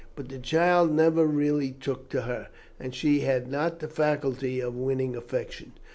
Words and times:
But 0.15 0.29
the 0.29 0.39
child 0.39 0.91
never 0.91 1.27
really 1.27 1.73
took 1.73 2.09
to 2.09 2.21
her, 2.21 2.47
as 2.79 2.95
she 2.95 3.19
had 3.19 3.51
not 3.51 3.77
the 3.77 3.87
faculty 3.87 4.59
of 4.59 4.73
winning 4.75 5.15
affection. 5.15 5.73